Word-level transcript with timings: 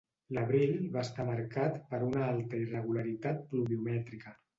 L'abril 0.35 0.71
va 0.95 1.03
estar 1.07 1.25
marcat 1.27 1.77
per 1.91 1.99
una 2.07 2.23
alta 2.29 2.61
irregularitat 2.63 3.45
pluviomètrica. 3.53 4.35